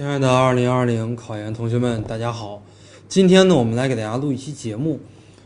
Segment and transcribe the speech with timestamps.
[0.00, 2.62] 亲爱的2020考研同学们，大家好！
[3.06, 4.98] 今天呢，我们来给大家录一期节目，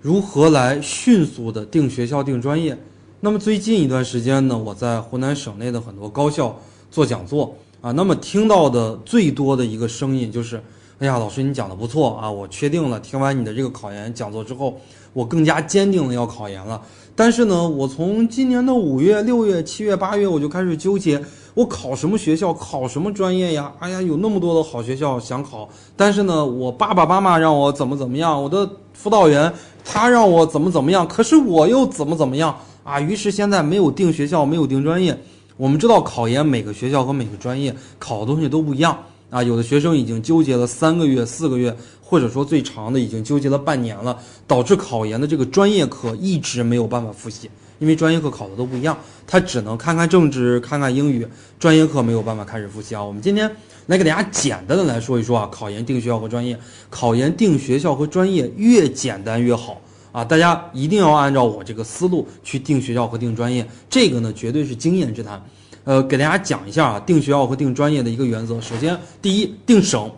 [0.00, 2.78] 如何来迅速的定学校、定专业。
[3.18, 6.56] 那么最近一段时间呢，我在湖南省内的很多高校
[6.92, 10.62] 做讲座啊，那么听到的最多的一个声音就是：
[10.98, 14.80] 哎呀，老师你讲的不错啊，我确定了，听完你的这个考研讲座之后，
[15.12, 16.80] 我更加坚定了要考研了。
[17.14, 21.22] 但是呢，我从今年的五月、六月、七月、八月我就开始纠结。
[21.52, 23.70] 我考什么学校，考什么专业呀？
[23.78, 29.52] 哎呀，有那么多的好学校想考，但是呢，我爸爸妈妈让我怎么怎么样，我的辅导员
[29.84, 32.98] 他让我怎么怎么样，可是我又怎么怎么样啊？
[32.98, 35.18] 于是现在没有定学校，没有定专业。
[35.58, 38.98] 我们知道考研每个学校和每个专业考的东西都不一样
[39.36, 39.42] 啊。
[39.42, 47.50] 有的学生已经纠结了三个月、四个月，或者说最长的已经纠结了半年了，导致考研的这个专业课一直没有办法复习。
[47.78, 53.04] 因为专业课考的都不一样，他只能看看政治，看看英语，专业课没有办法开始复习啊。
[53.04, 56.58] 我们今天来给大家简单的来说一说啊，考研定学校和专业，
[56.88, 59.78] 考研定学校和专业越简单越好
[60.10, 65.44] 啊，大家一定要按照我这个思路去定学校和定专业，这个呢绝对是经验之谈。
[65.86, 68.60] 呃，给大家讲一下啊，定学校和定专业的一个原则。
[68.60, 70.10] 首先，第一，定省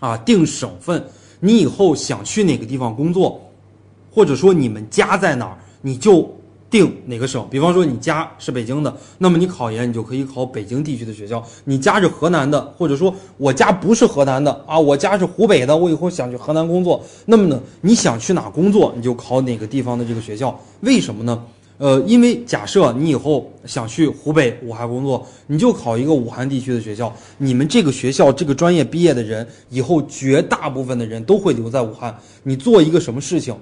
[0.00, 1.04] 啊，定省份，
[1.40, 3.38] 你以后想去哪个地方工作，
[4.10, 6.28] 或者说你们家在哪儿，你就。
[6.72, 7.46] 定哪个省？
[7.50, 11.44] 比方说你家是北京的，那么你考研你就可以考北京地区的学校。
[11.64, 20.58] 你家是河南的，或者说我家不是河南的啊，我家是湖北的，我以后想去河南工作，那么呢，你想去哪工作，你就考哪个地方的这个学校。
[20.80, 21.44] 为什么呢？
[21.82, 27.12] 呃，因为假设你以后想去湖北武汉工作，你就考一个武汉地区的学校。
[27.38, 32.16] 你们这个学校这个专业毕业的人，以后绝大部分的人都会留在武汉。
[32.44, 33.52] 你做一个什么事情，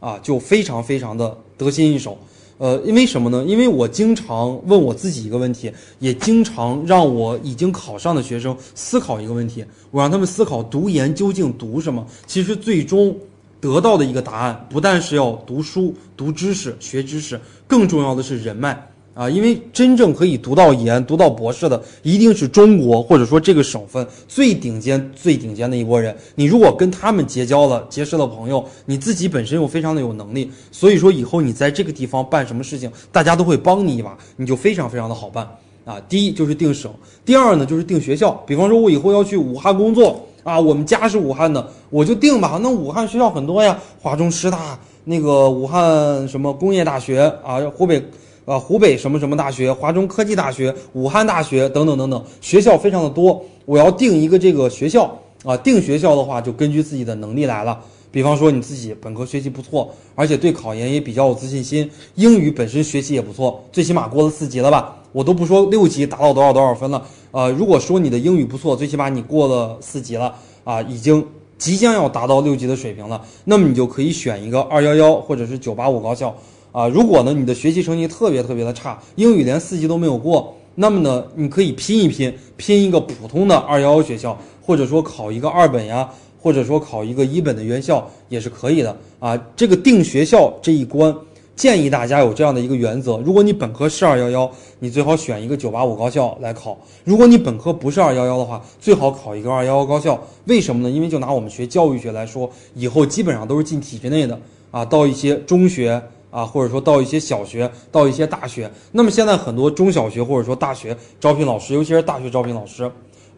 [0.00, 2.18] 啊，就非常非常的得心应手。
[2.56, 3.44] 呃，因为什么呢？
[3.46, 9.64] 因为我经常问我自己一个问题，也经常让我已经考上的学生思考一个问题。
[9.92, 12.04] 我让他们思考读研究竟读什么？
[12.26, 13.16] 其实最终
[13.60, 18.84] 得到的一个答案，不但是要读书、读知识、学知识，更重要的是人脉。
[19.14, 26.16] 啊，因为真正可以读到研、读到博士的，一定是中国或者说这个省份最顶尖、最顶尖的一波人。
[26.36, 35.44] 你如果跟他们结交了、结识了朋友，你自己本身又非常的有能力，所以说以后你在这个地方办什么事情，大家都会帮你一把，你就非常非常的好办
[35.84, 36.00] 啊。
[36.08, 36.88] 第一就是定省，
[37.24, 38.30] 第二呢就是定学校。
[38.46, 42.58] 比方说，我以后要去武汉工作啊，我们家是武汉的，我就定吧。
[42.62, 48.02] 那武汉学校很多呀，华中师大、那个武汉什么工业大学啊，湖北。
[48.48, 53.44] 啊，湖北什么什么大学、华中科技大学、武汉大学等等等等，学校非常的多。
[53.66, 55.14] 我要定一个这个学校
[55.44, 57.78] 啊，定学校的话就根据自己的能力来了。
[58.10, 64.96] 比方说你自己本科学习不错，而且对考研也比较有自信心，英语本身学习也不错，最起码过了四级了吧？
[65.12, 67.02] 我都不说六级达到多少多少分了。
[67.30, 71.24] 呃，如果说你的英语不错，最起码你过了四级了啊，已经
[71.58, 76.34] 即将要达到六级的水平了，那么你就可以选一个二幺幺或者是九八五高校。
[76.70, 89.36] 啊，如果呢你的学习成绩特别特别的差，英语连四级都没有过，那么呢你可以拼一拼，拼一个普通的二幺幺学校，或者说考一个二本呀，或者说考一个一本的院校也是可以的啊。
[89.56, 91.14] 这个定学校这一关，
[91.56, 100.22] 建议大家有这样的一个原则：如果你本科是二幺幺，你最好选一个九八五高校来考；如果你本科不是二幺幺的话，最好考一个二幺幺高校。
[100.44, 100.90] 为什么呢？
[100.90, 104.38] 因为就拿我们学教育学来说，以后基本上都是进体制内的
[104.70, 106.02] 啊，到一些中学。
[106.30, 112.88] 啊，或者说到一些小学，到一些大学，那么现在很多中小学或者说大学招聘老师，尤其是大学招聘老师，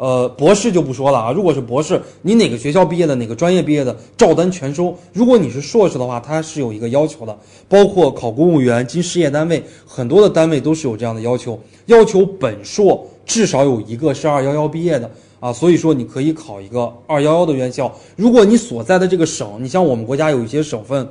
[0.00, 1.31] 呃，博士就不说了啊。
[1.31, 4.97] 如果是博士，你哪个学校毕业的，哪个专业毕业的，照单全收。
[5.12, 7.38] 如果你是硕士的话，它是有一个要求的，
[7.69, 15.53] 包括考公务员进事业单位，很多的单位都是有这样的要求，要求本硕至少有一个是二幺幺毕业的啊。
[15.53, 17.94] 所以说你可以考一个二幺幺的院校。
[18.16, 21.07] 如果你所在的这个省，你像我们国家有一些省份。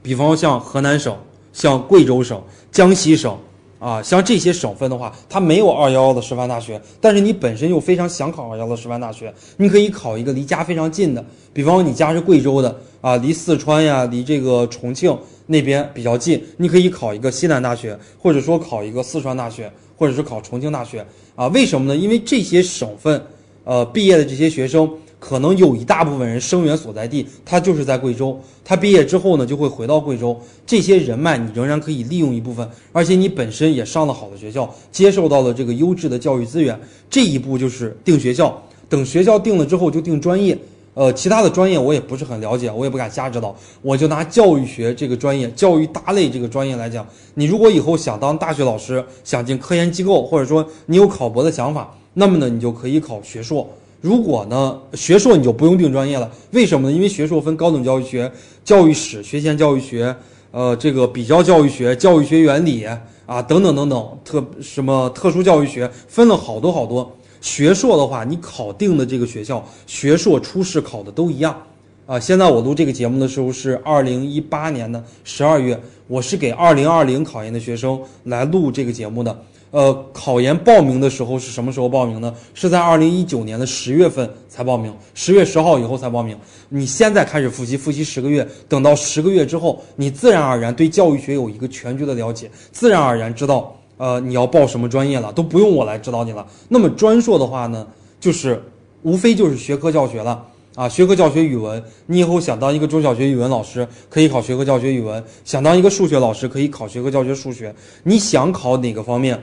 [0.00, 1.16] 比方像河南省、
[1.52, 2.40] 像贵州省、
[2.70, 3.36] 江西省，
[3.78, 15.16] 啊，像这些省份的话，它没有二幺幺的师范大学，但是你本身又非常想考二幺幺的师范大学，你可以考一个离家非常近的，比方说你家是贵州的，啊，离四川呀，离这个重庆
[15.46, 21.96] 那边比较近，你可以考一个西南大学，或者说考一个四川大学，或者是考重庆大学，啊，为什么呢？
[21.96, 23.22] 因为这些省份，
[23.64, 24.90] 呃，毕业的这些学生。
[25.18, 28.38] 可能有一大部分人生源所在地，他就是在贵州。
[28.64, 30.38] 他毕业之后呢，就会回到贵州。
[30.66, 36.78] 这些人脉你仍然可以利用一部分，而且你本身也上了好的学校，接受到了这个优质的教育资源。
[37.10, 38.62] 这一步就是定学校。
[38.88, 40.56] 等学校定了之后，就定专业。
[40.94, 43.54] 呃，其他的专业我也不是很了解，我也不敢瞎指导。
[43.82, 51.94] 我就拿教育学这个专业，教育大类这个专业来讲，你如果以后想当大学老师，想进科研机构，或者说你有考博的想法。
[52.14, 53.68] 那么呢，你就可以考学硕。
[54.00, 56.94] 如果呢，学硕你就不用定专业了，为什么呢？
[56.94, 58.30] 因为学硕分高等教育学、
[58.64, 60.14] 教育史、学前教育学，
[60.52, 62.84] 呃，这个比较教育学、教育学原理
[63.26, 67.10] 啊，等等等等，特什么特殊教育学，分了好多好多。
[67.40, 71.60] 学硕的话，你考定的这个学校，学硕初试考的都一样。
[72.08, 79.42] 啊，现在我录这个节目的时候是二零一八年的十二月，我是给二零二零考研的学生来录这个节目的。
[79.72, 82.34] 呃，考研报名的时候是什么时候报名呢？
[82.54, 86.34] 是在二零一九年的十月份才报名，十月十号以后才报名。
[86.70, 96.46] 你现在开始复习，复习十个月，等到十个月之后，你自然而然对教育学有一个全局的了解，自然而然知道，呃，你要报什么专业了，都不用我来指导你了。
[96.70, 97.86] 那么专硕的话呢，
[98.18, 98.62] 就是
[99.02, 100.42] 无非就是学科教学了。
[100.78, 107.74] 啊，学科教学语文，你以后想当一个中小学语文老师，可以考学科教学语文；想当一个数学老师，可以考学科教学数学。
[108.04, 109.36] 你想考哪个方面，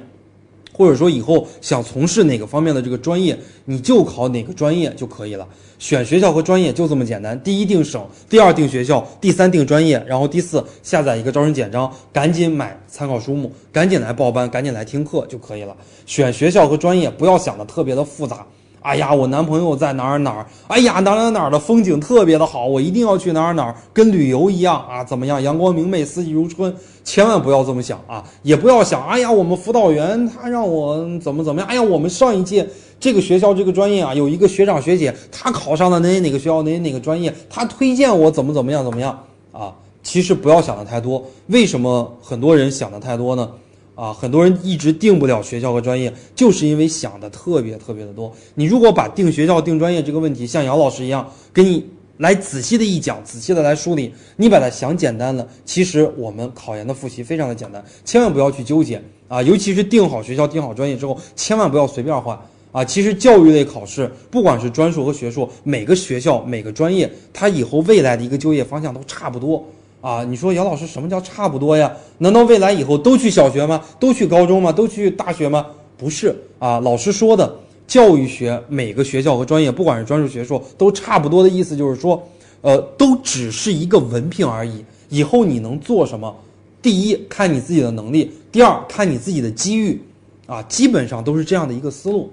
[0.71, 5.45] 或者说以后想从事哪个方面的这个专业，你就考哪个专业就可以了。
[5.77, 15.75] 选学校和专业就这么简单：第一定省，第二定学校，第三定专业，然后第四下载一个招生简章，赶紧买参考书目，赶紧来报班，赶紧来听课就可以了。
[16.05, 18.47] 选学校和专业不要想的特别的复杂。
[18.85, 20.45] 哎呀，我男朋友在哪儿哪儿？
[20.67, 25.03] 哎呀，哪哪哪儿的风景特别的好，我一定要去哪儿哪儿，跟旅游一样啊？
[25.03, 25.41] 怎么样？
[25.41, 26.71] 阳光明媚，四季如春，
[27.03, 28.23] 千万不要这么想啊！
[28.43, 31.67] 也不要想，哎呀，我们辅导员他让我怎么怎么样？
[31.67, 32.67] 哎呀，我们上一届
[32.99, 39.19] 这个学校这个专业啊，有一个学长学姐，他考上了哪哪个学校哪哪个专业，他推荐我怎么怎么样怎么样
[39.51, 39.73] 啊？
[40.03, 41.23] 其实不要想的太多。
[41.47, 43.49] 为什么很多人想的太多呢？
[43.95, 48.31] 啊，很多人一直定不了学校和专业，就是因为想的特别特别的多。
[48.53, 51.85] 你如果把定学校、定专业这个问题，像姚老师一样，给你
[52.17, 59.41] 来仔细的一讲，仔细的来梳理，你把它想简单了，其实我们考研的复习非常的简单，千万不要去纠结啊！
[59.41, 62.37] 尤其是定好学校、定好专业之后，千万不要随便换
[62.71, 62.83] 啊！
[62.83, 69.65] 其实教育类考试，不管是专硕和学硕，每个学校、每个专业，它以后未来的一个就业方向都差不多。
[70.05, 71.91] 啊，你说姚老师什么叫差不多呀？
[72.19, 73.83] 难道未来以后都去小学吗？
[73.99, 74.71] 都去高中吗？
[74.71, 75.65] 都去大学吗？
[75.97, 77.55] 不是啊，老师说的
[77.87, 82.21] 教育学每个学校和专业，不管是专硕学硕，都差不多的意思就是说，
[82.61, 84.85] 呃，都只是一个文凭而已。
[85.09, 86.35] 以后你能做什么？
[86.83, 89.99] 第一看你自己的能力，第二看你自己的机遇，
[90.45, 92.31] 啊，基本上都是这样的一个思路。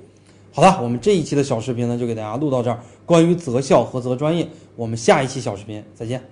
[0.52, 2.78] 好了，我们这一期的小视频呢，就给大家录到这儿。
[3.06, 4.46] 关于择校和择专业，
[4.76, 6.22] 我们下一期小视频再见。